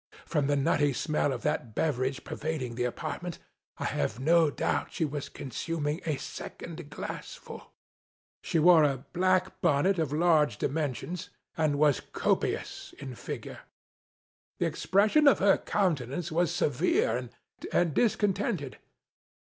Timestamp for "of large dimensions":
9.99-11.29